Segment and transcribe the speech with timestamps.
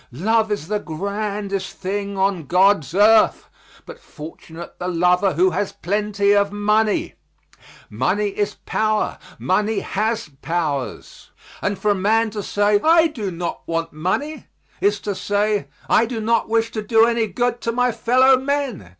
[0.13, 3.51] Love is the grandest thing on God's earth,
[3.85, 7.13] but fortunate the lover who has plenty of money.
[7.87, 11.29] Money is power; money has powers;
[11.61, 14.47] and for a man to say, "I do not want money,"
[14.81, 18.89] is to say, "I do not wish to do any good to my fellowmen."